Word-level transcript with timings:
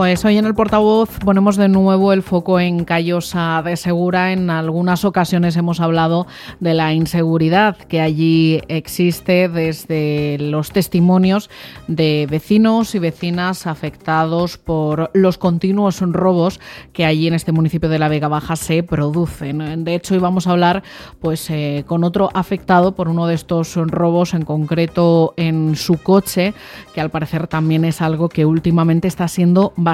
Pues 0.00 0.24
hoy 0.24 0.38
en 0.38 0.46
el 0.46 0.54
portavoz 0.54 1.10
ponemos 1.18 1.56
de 1.56 1.68
nuevo 1.68 2.14
el 2.14 2.22
foco 2.22 2.58
en 2.58 2.86
Callosa 2.86 3.60
de 3.62 3.76
Segura. 3.76 4.32
En 4.32 4.48
algunas 4.48 5.04
ocasiones 5.04 5.58
hemos 5.58 5.78
hablado 5.78 6.26
de 6.58 6.72
la 6.72 6.94
inseguridad 6.94 7.76
que 7.76 8.00
allí 8.00 8.62
existe 8.68 9.50
desde 9.50 10.38
los 10.40 10.70
testimonios 10.70 11.50
de 11.86 12.26
vecinos 12.30 12.94
y 12.94 12.98
vecinas 12.98 13.66
afectados 13.66 14.56
por 14.56 15.10
los 15.12 15.36
continuos 15.36 16.00
robos 16.00 16.60
que 16.94 17.04
allí 17.04 17.26
en 17.26 17.34
este 17.34 17.52
municipio 17.52 17.90
de 17.90 17.98
la 17.98 18.08
Vega 18.08 18.28
Baja 18.28 18.56
se 18.56 18.82
producen. 18.82 19.84
De 19.84 19.94
hecho, 19.96 20.14
hoy 20.14 20.20
vamos 20.20 20.46
a 20.46 20.52
hablar 20.52 20.82
pues 21.20 21.50
eh, 21.50 21.84
con 21.86 22.04
otro 22.04 22.30
afectado 22.32 22.94
por 22.94 23.08
uno 23.10 23.26
de 23.26 23.34
estos 23.34 23.76
robos, 23.76 24.32
en 24.32 24.46
concreto 24.46 25.34
en 25.36 25.76
su 25.76 25.98
coche, 25.98 26.54
que 26.94 27.02
al 27.02 27.10
parecer 27.10 27.48
también 27.48 27.84
es 27.84 28.00
algo 28.00 28.30
que 28.30 28.46
últimamente 28.46 29.06
está 29.06 29.28
siendo 29.28 29.74
bastante 29.76 29.89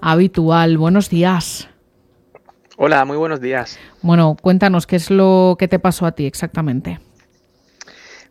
habitual. 0.00 0.78
Buenos 0.78 1.10
días. 1.10 1.68
Hola, 2.76 3.04
muy 3.04 3.16
buenos 3.16 3.40
días. 3.40 3.78
Bueno, 4.02 4.36
cuéntanos 4.40 4.86
qué 4.86 4.96
es 4.96 5.10
lo 5.10 5.56
que 5.58 5.68
te 5.68 5.78
pasó 5.78 6.06
a 6.06 6.12
ti 6.12 6.26
exactamente. 6.26 6.98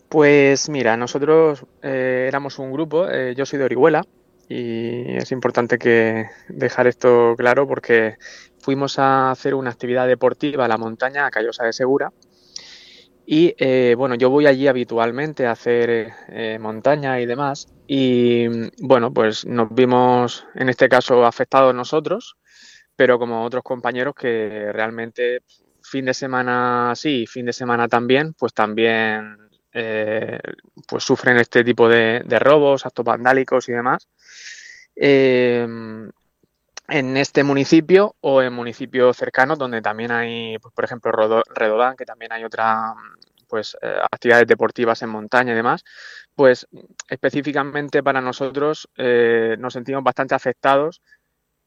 Pues 0.10 0.70
mira, 0.70 0.98
nosotros 0.98 1.66
eh, 1.82 2.26
éramos 2.28 2.60
un 2.60 2.72
grupo, 2.72 3.10
eh, 3.10 3.34
yo 3.36 3.46
soy 3.46 3.58
de 3.60 3.66
Orihuela 3.66 4.06
y 4.48 5.16
es 5.16 5.32
importante 5.32 5.78
que 5.78 6.28
dejar 6.50 6.88
esto 6.88 7.34
claro 7.38 7.68
porque 7.68 8.18
fuimos 8.60 9.00
a 9.00 9.32
hacer 9.32 9.56
una 9.56 9.72
actividad 9.72 10.08
deportiva 10.08 10.66
a 10.66 10.68
la 10.68 10.78
montaña, 10.78 11.26
a 11.26 11.32
Callosa 11.32 11.66
de 11.66 11.74
Segura, 11.74 12.12
y 13.26 13.56
eh, 13.58 13.96
bueno, 13.98 14.16
yo 14.16 14.30
voy 14.30 14.48
allí 14.48 14.68
habitualmente 14.68 15.46
a 15.46 15.52
hacer 15.52 16.14
eh, 16.28 16.58
montaña 16.60 17.20
y 17.22 17.26
demás. 17.26 17.68
Y 17.88 18.48
bueno, 18.82 19.14
pues 19.14 19.46
nos 19.46 19.74
vimos 19.74 20.46
en 20.56 20.70
este 20.70 20.90
caso 20.90 21.26
afectados 21.26 21.74
nosotros, 21.74 22.36
pero 22.96 23.20
como 23.20 23.44
otros 23.44 23.64
compañeros 23.64 24.14
que 24.16 24.72
realmente 24.74 25.42
fin 25.82 26.06
de 26.06 26.14
semana 26.14 26.94
sí, 26.96 27.26
fin 27.28 27.46
de 27.46 27.54
semana 27.54 27.88
también, 27.88 28.34
pues 28.34 28.54
también 28.54 29.38
eh, 29.72 30.40
pues 30.88 31.04
sufren 31.04 31.38
este 31.38 31.64
tipo 31.64 31.88
de, 31.88 32.24
robos, 32.40 32.86
actos 32.86 33.06
vandálicos 33.06 33.70
y 33.70 33.72
demás. 33.72 34.08
En 36.88 37.18
este 37.18 37.44
municipio 37.44 38.16
o 38.22 38.42
en 38.42 38.54
municipios 38.54 39.18
cercanos 39.18 39.58
donde 39.58 39.82
también 39.82 40.12
hay, 40.12 40.58
pues, 40.60 40.74
por 40.74 40.84
ejemplo, 40.84 41.12
Redodán, 41.56 41.96
que 41.96 42.06
también 42.06 42.32
hay 42.34 42.44
otra 42.44 42.94
pues 43.48 43.78
eh, 43.84 43.98
actividades 44.12 44.48
deportivas 44.48 45.04
en 45.04 45.10
montaña 45.10 45.54
y 45.54 45.56
demás, 45.56 45.84
pues 46.34 46.68
específicamente 47.08 48.02
para 48.02 48.20
nosotros 48.20 48.90
eh, 48.98 49.56
nos 49.60 49.74
sentimos 49.74 50.04
bastante 50.04 50.34
afectados 50.34 51.02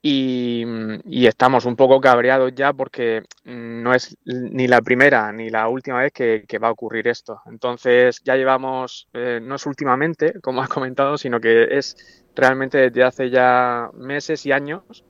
y, 0.03 1.27
estamos 1.27 1.65
un 1.65 1.77
poco 1.77 2.01
cabreados 2.01 2.53
ya 2.55 2.73
porque 2.73 3.23
no 3.45 3.95
es 3.95 4.17
ni 4.25 4.69
la 4.69 4.81
primera 4.81 5.33
ni 5.33 5.51
la 5.51 5.69
última 5.69 6.01
vez 6.01 6.13
que, 6.13 6.59
va 6.63 6.69
a 6.69 6.73
ocurrir 6.73 7.09
esto. 7.09 7.41
Entonces 7.47 8.21
ya 8.25 8.37
llevamos, 8.37 9.09
eh, 9.13 9.41
no 9.43 9.57
es 9.57 9.67
últimamente, 9.67 10.35
como 10.43 10.63
has 10.63 10.69
comentado, 10.69 11.19
sino 11.19 11.41
que 11.41 11.79
es 11.79 12.25
realmente 12.35 12.79
desde 12.79 13.05
hace 13.05 13.31
ya 13.31 13.91
meses 13.95 14.47
y 14.47 14.53
años 14.53 15.05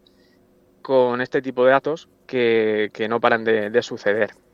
con 0.83 1.20
este 1.20 1.42
tipo 1.42 1.64
de 1.64 1.73
datos 1.73 2.09
que, 2.27 2.91
no 3.09 3.20
paran 3.20 3.45
de 3.45 3.83
suceder. 3.83 4.45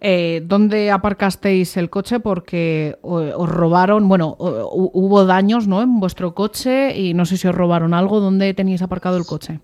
Eh, 0.00 0.42
¿Dónde 0.44 0.90
aparcasteis 0.90 1.76
el 1.76 1.90
coche? 1.90 2.20
Porque 2.20 2.98
os 3.02 3.48
robaron, 3.48 4.08
bueno, 4.08 4.36
hubo 4.38 5.24
daños 5.24 5.66
¿no? 5.66 5.82
en 5.82 6.00
vuestro 6.00 6.34
coche 6.34 6.96
y 6.96 7.14
no 7.14 7.24
sé 7.24 7.36
si 7.36 7.48
os 7.48 7.54
robaron 7.54 7.94
algo. 7.94 8.20
¿Dónde 8.20 8.54
tenéis 8.54 8.82
aparcado 8.82 9.16
el 9.16 9.24
coche? 9.24 9.60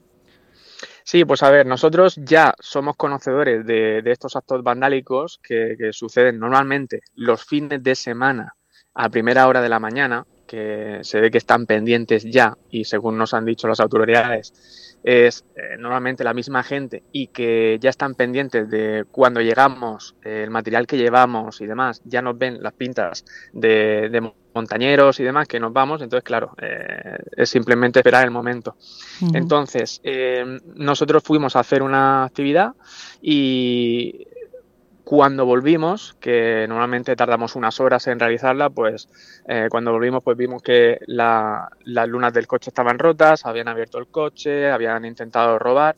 Sí, 1.05 1.25
pues 1.25 1.43
a 1.43 1.50
ver, 1.50 1.66
nosotros 1.66 2.21
ya 2.22 2.55
somos 2.60 2.97
conocedores 2.97 3.66
de, 3.66 4.03
estos 4.06 4.37
actos 4.37 4.62
vandálicos 4.62 5.41
que, 5.43 5.91
suceden 5.93 6.39
normalmente 6.39 7.00
los 7.15 7.44
fines 7.44 7.83
de 7.83 7.94
semana 7.94 8.55
a 8.94 9.09
primera 9.09 9.49
hora 9.49 9.60
de 9.60 9.69
la 9.69 9.81
mañana, 9.81 10.25
que 10.50 10.99
se 11.03 11.21
ve 11.21 11.31
que 11.31 11.38
están 11.38 11.65
pendientes 11.65 12.25
ya 12.25 12.59
y 12.72 12.83
según 12.83 13.16
nos 13.16 13.34
han 13.34 13.44
dicho 13.44 13.69
las 13.69 13.78
autoridades, 13.78 14.99
es 15.05 15.44
eh, 15.55 15.77
normalmente 15.78 16.25
la 16.25 16.34
misma 16.34 16.65
gente 16.65 17.05
y 17.12 17.28
que 17.28 17.78
ya 17.81 17.88
están 17.88 18.16
pendientes 18.16 18.69
de 18.69 19.05
cuando 19.12 19.41
llegamos, 19.41 20.16
eh, 20.25 20.43
el 20.43 20.50
material 20.50 20.89
que 20.89 20.97
llevamos 20.97 21.60
y 21.60 21.66
demás, 21.66 22.03
ya 22.05 22.21
nos 22.21 22.37
ven 22.37 22.60
las 22.60 22.72
pintas 22.72 23.25
de, 23.53 24.33
montañeros 24.53 25.21
y 25.21 25.22
demás 25.22 25.47
que 25.47 25.60
nos 25.60 25.72
vamos, 25.72 26.03
entonces 26.03 26.25
claro, 26.25 26.56
eh, 26.60 27.16
es 27.37 27.49
simplemente 27.49 28.00
esperar 28.00 28.25
el 28.25 28.33
momento. 28.33 28.75
Entonces, 29.33 30.03
nosotros 30.75 31.22
fuimos 31.22 31.55
a 31.55 31.60
hacer 31.60 31.81
una 31.81 32.25
actividad 32.25 32.75
y 33.22 34.27
cuando 35.10 35.44
volvimos, 35.44 36.15
que 36.21 36.66
normalmente 36.69 37.16
tardamos 37.16 37.56
unas 37.56 37.81
horas 37.81 38.06
en 38.06 38.21
realizarla, 38.21 38.71
pues 38.71 39.09
eh, 39.48 39.66
cuando 39.69 39.91
volvimos 39.91 40.22
pues 40.22 40.37
vimos 40.37 40.62
que 40.62 41.00
las 41.09 41.69
lunas 42.06 42.32
del 42.32 42.47
coche 42.47 42.71
estaban 42.71 42.97
rotas, 42.97 43.44
habían 43.44 43.66
abierto 43.66 43.98
el 43.98 44.06
coche, 44.06 44.71
habían 44.71 45.04
intentado 45.04 45.59
robar. 45.59 45.97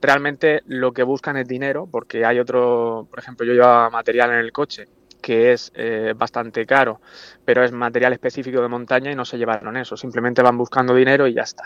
Realmente 0.00 0.62
lo 0.64 0.92
que 0.92 1.02
buscan 1.02 1.36
es 1.36 1.46
dinero, 1.46 1.86
porque 1.92 2.24
hay 2.24 2.38
otro, 2.38 3.06
por 3.10 3.18
ejemplo, 3.18 3.44
yo 3.44 3.52
llevaba 3.52 3.90
material 3.90 4.30
en 4.30 4.38
el 4.38 4.50
coche 4.50 4.86
que 5.20 5.52
es 5.52 5.70
eh, 5.74 6.14
bastante 6.16 6.64
caro, 6.64 7.02
pero 7.44 7.62
es 7.62 7.70
material 7.70 8.14
específico 8.14 8.62
de 8.62 8.68
montaña 8.68 9.12
y 9.12 9.14
no 9.14 9.26
se 9.26 9.36
llevaron 9.36 9.76
eso, 9.76 9.94
simplemente 9.94 10.40
van 10.40 10.56
buscando 10.56 10.94
dinero 10.94 11.26
y 11.26 11.34
ya 11.34 11.42
está. 11.42 11.64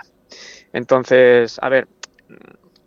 Entonces, 0.72 1.60
a 1.62 1.69
ver, 1.69 1.87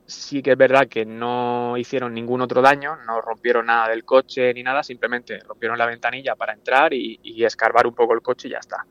sí 0.05 0.41
que 0.41 0.51
es 0.51 0.57
verdad 0.57 0.87
que 0.87 1.05
no 1.05 1.77
hicieron 1.77 2.13
ningún 2.13 2.41
otro 2.41 2.61
daño, 2.61 2.97
no 3.07 3.21
rompieron 3.21 3.65
nada 3.65 3.89
del 3.89 4.05
coche 4.05 4.53
ni 4.53 4.63
nada, 4.63 4.83
simplemente 4.83 5.39
rompieron 5.39 5.77
la 5.77 5.85
ventanilla 5.85 6.35
para 6.35 6.53
entrar 6.53 6.93
y, 6.93 7.19
escarbar 7.43 7.85
un 7.85 7.93
poco 7.93 8.13
el 8.13 8.21
coche 8.21 8.47
y 8.47 8.51
ya 8.51 8.59
está. 8.59 8.85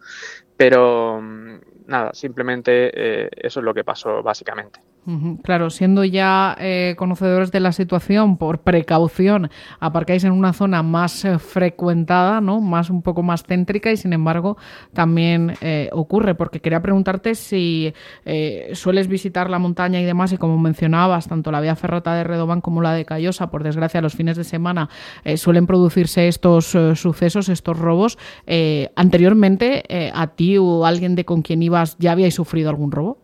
Pero 0.57 1.21
mm, 1.21 1.59
nada, 1.87 2.13
simplemente 2.15 2.91
eh, 2.95 3.31
eso 3.37 3.61
es 3.61 3.65
lo 3.65 3.75
que 3.75 3.85
pasó 3.85 4.23
básicamente. 4.23 4.81
Claro, 5.43 5.69
siendo 5.69 6.03
ya 6.05 6.57
eh, 6.59 6.95
conocedores 6.97 7.53
de 7.53 7.61
la 7.61 7.73
situación, 7.73 8.39
por 8.39 8.61
precaución, 8.61 9.51
aparcáis 9.79 10.25
en 10.25 10.33
una 10.33 10.55
zona 10.55 10.83
más 10.83 11.27
eh, 11.27 11.39
frecuentada, 11.39 12.41
¿no? 12.41 12.63
Más 12.63 12.89
un 12.89 13.03
poco 13.03 13.23
más 13.23 13.45
céntrica 13.45 13.93
y 13.93 13.99
sin 13.99 14.15
embargo 14.15 14.57
también 14.95 15.57
eh, 15.61 15.91
ocurre. 15.93 16.35
Porque 16.35 16.61
quería 16.61 16.81
preguntarte 16.81 17.35
si 17.35 17.93
sueles 18.73 19.09
visitar 19.09 19.51
la 19.51 19.59
montaña 19.59 20.01
y 20.01 20.05
demás, 20.05 20.33
y 20.33 20.39
como 20.39 20.59
mencionabas, 20.59 21.29
tanto 21.29 21.51
la 21.51 21.61
vía 21.61 21.77
ferrata 21.77 22.15
de 22.15 22.25
Redobán 22.25 22.63
como 22.63 22.81
la 22.81 22.95
de 22.95 23.05
Callosa, 23.05 23.51
por 23.51 23.63
desgracia, 23.63 24.01
los 24.01 24.15
fines 24.15 24.39
de 24.39 24.45
semana 24.45 24.89
suelen 25.37 25.67
producirse 25.67 26.29
estos 26.29 26.77
sucesos, 26.95 27.51
estos 27.51 27.79
robos. 27.79 28.19
anteriormente, 28.97 29.85
a 30.15 30.29
ti 30.29 30.57
o 30.57 30.87
alguien 30.87 31.15
de 31.15 31.25
con 31.25 31.43
quien 31.43 31.63
ibas, 31.63 31.97
¿ya 31.99 32.13
habíais 32.13 32.35
sufrido 32.35 32.71
algún 32.71 32.91
robo? 32.91 33.24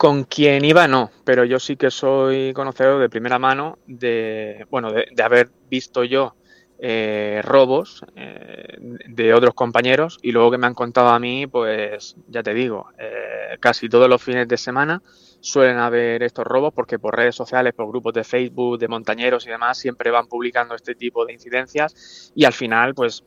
Con 0.00 0.24
quien 0.24 0.64
iba 0.64 0.88
no, 0.88 1.10
pero 1.24 1.44
yo 1.44 1.60
sí 1.60 1.76
que 1.76 1.90
soy 1.90 2.54
conocedor 2.54 3.02
de 3.02 3.10
primera 3.10 3.38
mano 3.38 3.78
de, 3.86 4.64
bueno, 4.70 4.90
de, 4.92 5.22
haber 5.22 5.50
visto 5.68 6.04
yo 6.04 6.36
eh, 6.78 7.42
robos 7.44 8.02
eh, 8.16 8.78
de 8.80 9.34
otros 9.34 9.52
compañeros 9.52 10.18
y 10.22 10.32
luego 10.32 10.52
que 10.52 10.56
me 10.56 10.66
han 10.66 10.72
contado 10.72 11.10
a 11.10 11.18
mí, 11.18 11.46
pues 11.46 12.16
ya 12.28 12.42
te 12.42 12.54
digo, 12.54 12.88
eh, 12.98 13.58
casi 13.60 13.90
todos 13.90 14.08
los 14.08 14.22
fines 14.22 14.48
de 14.48 14.56
semana 14.56 15.02
suelen 15.40 15.76
haber 15.76 16.22
estos 16.22 16.46
robos 16.46 16.72
porque 16.72 16.98
por 16.98 17.14
redes 17.14 17.34
sociales, 17.34 17.74
por 17.74 17.86
grupos 17.86 18.14
de 18.14 18.24
Facebook, 18.24 18.78
de 18.78 18.88
montañeros 18.88 19.46
y 19.46 19.50
demás, 19.50 19.76
siempre 19.76 20.10
van 20.10 20.28
publicando 20.28 20.74
este 20.74 20.94
tipo 20.94 21.26
de 21.26 21.34
incidencias 21.34 22.32
y 22.34 22.46
al 22.46 22.54
final, 22.54 22.94
pues 22.94 23.22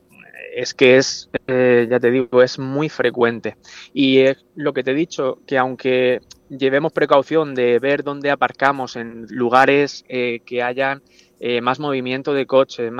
es 0.55 0.73
que 0.73 0.97
es, 0.97 1.29
ya 1.47 1.99
te 1.99 2.09
digo, 2.09 2.41
es 2.41 2.57
muy 2.57 2.89
frecuente. 2.89 3.57
Y 3.93 4.21
es 4.21 4.45
lo 4.55 4.73
que 4.73 4.83
te 4.83 4.91
he 4.91 4.95
dicho, 4.95 5.39
que 5.47 5.57
aunque 5.57 6.21
llevemos 6.49 6.91
precaución 6.91 7.55
de 7.55 7.79
ver 7.79 8.03
dónde 8.03 8.31
aparcamos 8.31 8.95
en 8.95 9.25
lugares 9.29 10.05
eh, 10.07 10.41
que 10.45 10.63
hayan 10.63 11.01
eh, 11.39 11.61
más 11.61 11.79
movimiento 11.79 12.33
de 12.33 12.45
coches, 12.45 12.91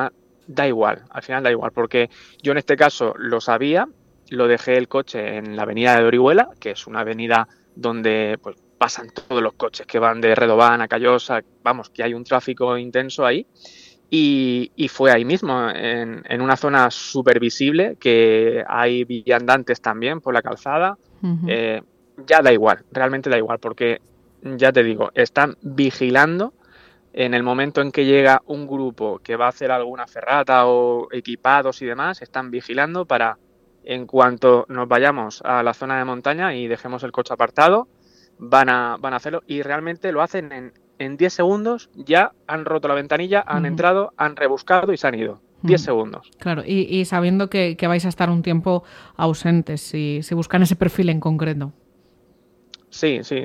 da 0.47 0.67
igual, 0.67 1.03
al 1.09 1.23
final 1.23 1.43
da 1.43 1.51
igual, 1.51 1.71
porque 1.71 2.09
yo 2.41 2.51
en 2.51 2.57
este 2.57 2.75
caso 2.75 3.13
lo 3.17 3.39
sabía, 3.39 3.87
lo 4.29 4.47
dejé 4.47 4.77
el 4.77 4.87
coche 4.87 5.37
en 5.37 5.55
la 5.55 5.63
avenida 5.63 5.95
de 5.97 6.05
Orihuela, 6.05 6.49
que 6.59 6.71
es 6.71 6.87
una 6.87 7.01
avenida 7.01 7.47
donde 7.75 8.37
pues, 8.41 8.57
pasan 8.77 9.09
todos 9.11 9.41
los 9.41 9.53
coches 9.53 9.85
que 9.85 9.99
van 9.99 10.19
de 10.19 10.35
Redobán 10.35 10.81
a 10.81 10.87
Callosa, 10.87 11.41
vamos, 11.63 11.89
que 11.89 12.03
hay 12.03 12.13
un 12.13 12.23
tráfico 12.23 12.77
intenso 12.77 13.25
ahí. 13.25 13.47
Y, 14.15 14.69
fue 14.89 15.09
ahí 15.09 15.25
mismo, 15.25 15.69
en, 15.73 16.39
una 16.39 16.55
zona 16.55 16.91
súper 16.91 17.39
visible, 17.39 17.97
que 17.99 18.63
hay 18.67 19.05
viandantes 19.05 19.81
también 19.81 20.21
por 20.21 20.35
la 20.35 20.43
calzada 20.43 20.99
ya 22.17 22.41
da 22.41 22.51
igual, 22.51 22.83
realmente 22.91 23.29
da 23.29 23.37
igual, 23.37 23.59
porque 23.59 24.01
ya 24.41 24.71
te 24.71 24.83
digo, 24.83 25.11
están 25.15 25.57
vigilando 25.61 26.53
en 27.13 27.33
el 27.33 27.43
momento 27.43 27.81
en 27.81 27.91
que 27.91 28.05
llega 28.05 28.41
un 28.47 28.67
grupo 28.67 29.19
que 29.19 29.35
va 29.35 29.45
a 29.45 29.49
hacer 29.49 29.71
alguna 29.71 30.07
ferrata 30.07 30.65
o 30.67 31.07
equipados 31.11 31.81
y 31.81 31.85
demás, 31.85 32.21
están 32.21 32.51
vigilando 32.51 33.05
para 33.05 33.37
En 33.85 34.07
cuanto 34.07 34.65
nos 34.69 34.87
vayamos 34.87 35.41
a 35.43 35.61
la 35.61 35.73
zona 35.73 35.97
de 35.97 36.05
montaña 36.05 36.55
y 36.55 36.67
dejemos 36.67 37.03
el 37.03 37.11
coche 37.11 37.33
apartado, 37.33 37.89
van 38.37 38.69
a, 38.69 38.95
van 38.97 39.11
a 39.13 39.17
hacerlo 39.17 39.43
y 39.45 39.61
realmente 39.61 40.13
lo 40.13 40.21
hacen 40.21 40.53
en, 40.53 40.71
en 40.99 41.17
10 41.17 41.33
segundos, 41.33 41.89
ya 41.93 42.31
han 42.47 42.63
roto 42.63 42.87
la 42.87 42.93
ventanilla, 42.93 43.43
han 43.45 43.65
entrado, 43.65 44.13
han 44.15 44.37
rebuscado 44.37 44.93
y 44.93 44.97
se 44.97 45.07
han 45.07 45.15
ido. 45.15 45.41
10 45.63 45.81
segundos. 45.81 46.29
Claro, 46.39 46.63
y, 46.65 47.05
sabiendo 47.05 47.49
que, 47.49 47.77
vais 47.81 48.05
a 48.05 48.09
estar 48.09 48.29
un 48.29 48.41
tiempo 48.41 48.83
ausentes, 49.15 49.81
si, 49.81 50.21
si 50.21 50.35
buscan 50.35 50.61
ese 50.61 50.75
perfil 50.75 51.09
en 51.09 51.19
concreto. 51.19 51.71
Sí, 52.93 53.21
sí, 53.23 53.41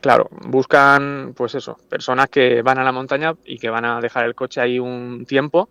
claro. 0.00 0.28
Buscan, 0.46 1.34
pues 1.36 1.56
eso, 1.56 1.76
personas 1.88 2.28
que 2.28 2.62
van 2.62 2.78
a 2.78 2.84
la 2.84 2.92
montaña 2.92 3.34
y 3.44 3.58
que 3.58 3.68
van 3.68 3.84
a 3.84 4.00
dejar 4.00 4.26
el 4.26 4.36
coche 4.36 4.60
ahí 4.60 4.78
un 4.78 5.26
tiempo 5.26 5.70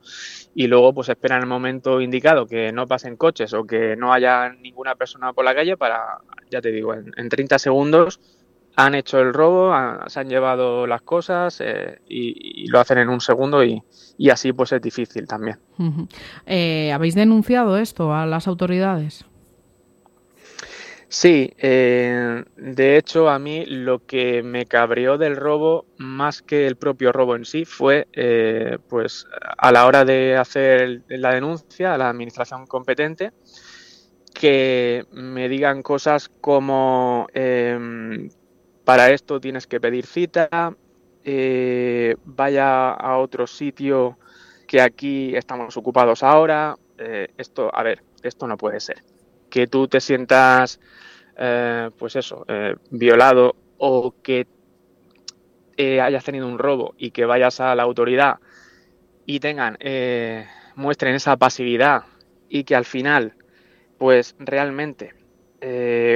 y 0.53 0.67
luego 0.67 0.93
pues 0.93 1.07
esperan 1.07 1.39
el 1.39 1.47
momento 1.47 2.01
indicado 2.01 2.45
que 2.45 2.73
no 2.73 2.87
pasen 2.87 3.15
coches 3.15 3.53
o 3.53 3.63
que 3.63 3.95
no 3.95 4.11
haya 4.11 4.49
ninguna 4.49 4.95
persona 4.95 5.31
por 5.31 5.45
la 5.45 5.55
calle 5.55 5.77
para, 5.77 6.17
ya 6.51 6.59
te 6.59 6.73
digo, 6.73 6.93
en, 6.93 7.29
30 7.29 7.57
segundos 7.57 8.19
han 8.75 8.95
hecho 8.95 9.21
el 9.21 9.33
robo, 9.33 9.73
se 10.07 10.19
han 10.19 10.27
llevado 10.27 10.85
las 10.85 11.01
cosas 11.01 11.61
eh, 11.61 12.01
y, 12.09 12.67
lo 12.67 12.81
hacen 12.81 12.97
en 12.97 13.07
un 13.07 13.21
segundo 13.21 13.63
y, 13.63 13.81
así 14.29 14.51
pues 14.51 14.73
es 14.73 14.81
difícil 14.81 15.25
también. 15.25 15.57
Eh, 16.45 16.91
¿Habéis 16.91 17.15
denunciado 17.15 17.77
esto 17.77 18.13
a 18.13 18.25
las 18.25 18.49
autoridades? 18.49 19.23
Sí, 21.13 21.51
eh, 21.57 22.45
de 22.55 22.95
hecho 22.95 23.27
a 23.27 23.37
mí 23.37 23.65
lo 23.65 24.05
que 24.05 24.43
me 24.43 24.65
cabreó 24.65 25.17
del 25.17 25.35
robo, 25.35 25.83
más 25.97 26.41
que 26.41 26.65
el 26.65 26.77
propio 26.77 27.11
robo 27.11 27.35
en 27.35 27.43
sí, 27.43 27.65
fue 27.65 28.07
eh, 28.13 28.77
pues 28.87 29.27
a 29.57 29.73
la 29.73 29.87
hora 29.87 30.05
de 30.05 30.37
hacer 30.37 31.01
la 31.09 31.33
denuncia 31.33 31.93
a 31.93 31.97
la 31.97 32.07
administración 32.07 32.65
competente, 32.65 33.33
que 34.33 35.05
me 35.11 35.49
digan 35.49 35.83
cosas 35.83 36.29
como 36.39 37.27
em, 37.33 38.29
para 38.85 39.09
esto 39.11 39.41
tienes 39.41 39.67
que 39.67 39.81
pedir 39.81 40.05
cita, 40.05 40.77
eh, 41.25 42.15
vaya 42.23 42.91
a 42.91 43.17
otro 43.17 43.47
sitio 43.47 44.17
que 44.65 44.79
aquí 44.79 45.35
estamos 45.35 45.75
ocupados 45.75 46.23
ahora, 46.23 46.77
esto, 47.35 47.69
a 47.73 47.83
ver, 47.83 48.01
esto 48.23 48.47
no 48.47 48.55
puede 48.55 48.79
ser 48.79 49.03
que 49.51 49.68
tú 49.68 49.88
te 49.88 50.00
sientas, 50.00 50.80
eh, 51.38 51.92
pues 52.00 52.15
eso, 52.15 52.45
eh, 52.48 52.75
violado 52.89 53.56
o 53.77 54.15
que 54.24 54.48
eh, 55.77 56.01
hayas 56.01 56.24
tenido 56.24 56.48
un 56.48 56.57
robo 56.57 56.95
y 56.98 57.12
que 57.12 57.25
vayas 57.25 57.59
a 57.59 57.75
la 57.75 57.83
autoridad 57.83 58.39
y 59.25 59.39
tengan, 59.39 59.77
muestren 60.75 61.15
esa 61.15 61.38
pasividad 61.38 62.03
y 62.50 62.63
que 62.63 62.75
al 62.75 62.86
final, 62.86 63.36
pues 63.98 64.36
realmente 64.39 65.13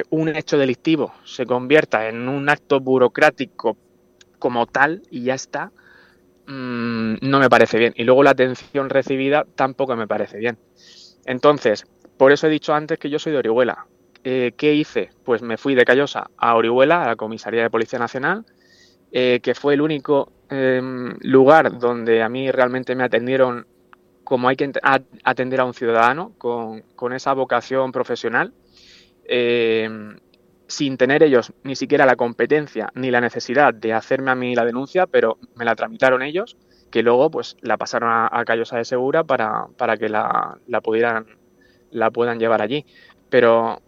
un 0.09 0.29
hecho 0.29 0.57
delictivo 0.57 1.13
se 1.23 1.45
convierta 1.45 2.09
en 2.09 2.27
un 2.27 2.49
acto 2.49 2.79
burocrático 2.79 3.77
como 4.39 4.65
tal 4.65 5.03
y 5.09 5.23
ya 5.23 5.35
está, 5.35 5.71
mm, 6.47 7.15
no 7.21 7.39
me 7.39 7.49
parece 7.49 7.77
bien. 7.77 7.93
Y 7.95 8.03
luego 8.03 8.23
la 8.23 8.31
atención 8.31 8.89
recibida 8.89 9.45
tampoco 9.55 9.95
me 9.95 10.07
parece 10.07 10.39
bien. 10.39 10.57
Entonces, 11.25 11.85
por 12.17 12.31
eso 12.31 12.47
he 12.47 12.49
dicho 12.49 12.73
antes 12.73 12.97
que 12.99 13.09
yo 13.09 13.19
soy 13.19 13.33
de 13.33 13.39
Orihuela. 13.39 13.85
Eh, 14.23 14.53
¿Qué 14.57 14.73
hice? 14.73 15.11
Pues 15.23 15.41
me 15.41 15.57
fui 15.57 15.75
de 15.75 15.85
Callosa 15.85 16.31
a 16.37 16.55
Orihuela, 16.55 17.03
a 17.03 17.07
la 17.07 17.15
Comisaría 17.15 17.61
de 17.61 17.69
Policía 17.69 17.99
Nacional, 17.99 18.45
eh, 19.11 19.39
que 19.41 19.53
fue 19.53 19.75
el 19.75 19.81
único 19.81 20.31
em, 20.49 21.15
lugar 21.21 21.77
donde 21.77 22.23
a 22.23 22.29
mí 22.29 22.49
realmente 22.51 22.95
me 22.95 23.03
atendieron 23.03 23.67
como 24.23 24.49
hay 24.49 24.55
que 24.55 24.71
atender 25.23 25.61
a 25.61 25.65
un 25.65 25.75
ciudadano, 25.75 26.33
con, 26.39 27.13
esa 27.13 27.33
vocación 27.33 27.91
profesional, 27.91 28.53
em, 29.25 30.17
sin 30.67 30.97
tener 30.97 31.21
ellos 31.21 31.53
ni 31.63 31.75
siquiera 31.75 32.07
la 32.07 32.15
competencia 32.15 32.89
ni 32.95 33.11
la 33.11 33.21
necesidad 33.21 33.73
de 33.73 33.93
hacerme 33.93 34.31
a 34.31 34.35
mí 34.35 34.55
la 34.55 34.65
denuncia, 34.65 35.05
pero 35.05 35.37
me 35.55 35.63
la 35.63 35.75
tramitaron 35.75 36.23
ellos, 36.23 36.57
que 36.89 37.03
luego 37.03 37.29
pues 37.29 37.55
la 37.61 37.77
pasaron 37.77 38.09
a, 38.11 38.43
Callosa 38.45 38.77
de 38.77 38.85
Segura 38.85 39.23
para, 39.23 39.67
para 39.77 39.97
que 39.97 40.09
la, 40.09 40.57
la 40.67 40.81
pudieran 40.81 41.27
la 41.95 42.11
puedan 42.11 42.39
llevar 42.39 42.61
allí. 42.61 42.85
Pero 43.29 43.81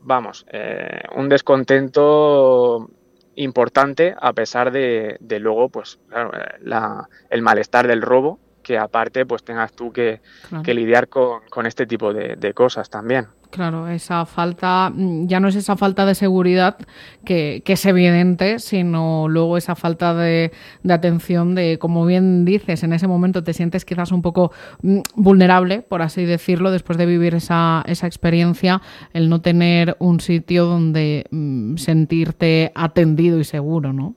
vamos, 0.00 0.46
eh, 0.52 1.02
un 1.16 1.28
descontento 1.28 2.90
importante 3.36 4.14
a 4.20 4.32
pesar 4.32 4.70
de, 4.70 5.18
luego, 5.40 5.68
pues, 5.68 5.98
claro, 6.08 6.32
eh, 6.34 6.58
la, 6.60 7.08
el 7.30 7.42
malestar 7.42 7.88
del 7.88 8.02
robo, 8.02 8.38
que 8.62 8.78
aparte, 8.78 9.26
pues 9.26 9.44
tengas 9.44 9.72
tú 9.72 9.92
que, 9.92 10.20
lidiar 10.64 11.08
con, 11.08 11.40
con, 11.50 11.66
este 11.66 11.86
tipo 11.86 12.14
de 12.14 12.54
cosas 12.54 12.88
también. 12.88 13.26
Claro, 13.54 13.86
esa 13.86 14.26
falta, 14.26 14.90
mm, 14.92 15.28
ya 15.28 15.38
no 15.38 15.46
es 15.46 15.54
esa 15.54 15.76
falta 15.76 16.04
de 16.06 16.16
seguridad 16.16 16.76
que, 17.24 17.62
es 17.64 17.86
evidente, 17.86 18.58
sino 18.58 19.28
luego 19.28 19.56
esa 19.56 19.76
falta 19.76 20.12
de, 20.12 20.50
atención 20.88 21.54
de, 21.54 21.78
como 21.78 22.04
bien 22.04 22.44
dices, 22.44 22.82
en 22.82 22.92
ese 22.92 23.06
momento 23.06 23.44
te 23.44 23.52
sientes 23.52 23.84
quizás 23.84 24.10
un 24.10 24.22
poco 24.22 24.50
mm, 24.82 24.98
vulnerable, 25.14 25.82
por 25.82 26.02
así 26.02 26.24
decirlo, 26.24 26.72
después 26.72 26.98
de 26.98 27.06
vivir 27.06 27.36
esa, 27.36 27.84
esa 27.86 28.08
experiencia, 28.08 28.82
el 29.12 29.28
no 29.28 29.40
tener 29.40 29.96
un 30.00 30.18
sitio 30.18 30.64
donde 30.64 31.26
mm, 31.30 31.76
sentirte 31.76 32.72
atendido 32.74 33.38
y 33.38 33.44
seguro, 33.44 33.92
¿no? 33.92 34.16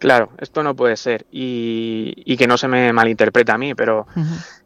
Claro, 0.00 0.30
esto 0.38 0.64
no 0.64 0.74
puede 0.74 0.96
ser 0.96 1.24
y, 1.30 2.36
que 2.36 2.48
no 2.48 2.58
se 2.58 2.66
me 2.66 2.92
malinterpreta 2.92 3.54
a 3.54 3.58
mí, 3.58 3.76
pero 3.76 4.08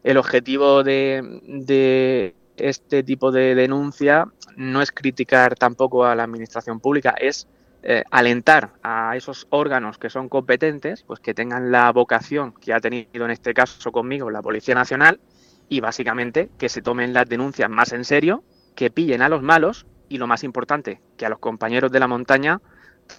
el 0.03 0.17
objetivo 0.17 0.83
de 0.83 2.33
este 2.59 3.03
tipo 3.03 3.31
de 3.31 3.55
denuncia 3.55 4.27
no 4.55 4.81
es 4.81 4.91
criticar 4.91 5.55
tampoco 5.55 6.05
a 6.05 6.15
la 6.15 6.23
administración 6.23 6.79
pública, 6.79 7.15
es 7.19 7.47
eh, 7.81 8.03
alentar 8.11 8.73
a 8.83 9.15
esos 9.15 9.47
órganos 9.49 9.97
que 9.97 10.09
son 10.09 10.27
competentes, 10.27 11.03
pues 11.03 11.19
que 11.21 11.33
tengan 11.33 11.71
la 11.71 11.91
vocación 11.91 12.51
que 12.53 12.73
ha 12.73 12.79
tenido 12.79 13.25
en 13.25 13.31
este 13.31 13.53
caso 13.53 13.91
conmigo 13.91 14.29
la 14.29 14.41
Policía 14.41 14.75
Nacional 14.75 15.21
y 15.69 15.79
básicamente 15.79 16.49
que 16.57 16.67
se 16.67 16.81
tomen 16.81 17.13
las 17.13 17.29
denuncias 17.29 17.69
más 17.69 17.93
en 17.93 18.03
serio, 18.03 18.43
que 18.75 18.89
pillen 18.89 19.21
a 19.21 19.29
los 19.29 19.41
malos 19.41 19.85
y 20.09 20.17
lo 20.17 20.27
más 20.27 20.43
importante, 20.43 21.01
que 21.15 21.25
a 21.25 21.29
los 21.29 21.39
compañeros 21.39 21.91
de 21.91 21.99
la 21.99 22.07
montaña, 22.07 22.59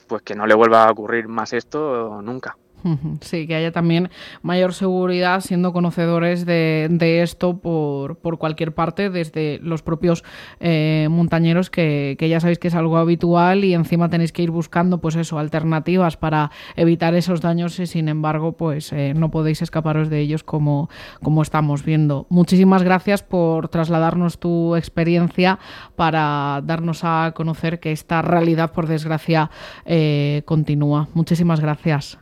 pues 0.07 0.23
que 0.23 0.35
no 0.35 0.47
le 0.47 0.55
vuelva 0.55 0.85
a 0.85 0.91
ocurrir 0.91 1.29
más 1.29 1.53
esto 1.53 2.21
nunca. 2.23 2.59
Sí, 3.21 3.47
que 3.47 3.55
haya 3.55 3.73
también 3.73 4.11
mayor 4.43 4.73
seguridad 4.75 5.41
siendo 5.41 5.73
conocedores 5.73 6.47
de, 6.47 7.21
esto 7.23 7.59
por, 7.59 8.19
cualquier 8.39 8.75
parte, 8.75 9.11
desde 9.11 9.59
los 9.63 9.83
propios 9.83 10.25
eh, 10.61 11.09
montañeros, 11.11 11.71
que, 11.71 12.17
ya 12.21 12.41
sabéis 12.41 12.59
que 12.59 12.69
es 12.69 12.75
algo 12.75 12.97
habitual 12.97 13.65
y 13.65 13.75
encima 13.75 14.09
tenéis 14.09 14.33
que 14.33 14.43
ir 14.43 14.51
buscando, 14.51 15.01
pues 15.01 15.17
eso, 15.17 15.39
alternativas 15.39 16.17
para 16.17 16.51
evitar 16.77 17.15
esos 17.15 17.41
daños 17.41 17.79
y 17.79 17.87
sin 17.87 18.09
embargo, 18.09 18.53
pues 18.53 18.93
eh, 18.93 19.15
no 19.15 19.31
podéis 19.31 19.63
escaparos 19.63 20.09
de 20.11 20.21
ellos 20.21 20.45
como, 20.45 20.89
como 21.23 21.43
estamos 21.43 21.85
viendo. 21.85 22.27
Muchísimas 22.29 22.83
gracias 22.83 23.23
por 23.23 23.69
trasladarnos 23.69 24.39
tu 24.39 24.77
experiencia 24.77 25.59
para 25.97 26.61
darnos 26.65 27.01
a 27.05 27.33
conocer 27.35 27.81
que 27.81 27.93
esta 27.93 28.23
realidad, 28.23 28.73
por 28.73 28.87
desgracia, 28.87 29.51
eh, 29.85 30.43
continúa. 30.45 31.09
Muchísimas 31.15 31.61
gracias. 31.61 32.19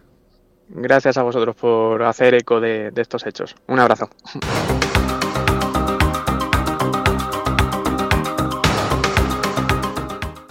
Gracias 0.69 1.17
a 1.17 1.23
vosotros 1.23 1.57
por 1.57 2.03
hacer 2.03 2.35
eco 2.35 2.61
de, 2.61 2.93
estos 2.97 3.27
hechos. 3.27 3.57
Un 3.67 3.81
abrazo. 3.81 4.09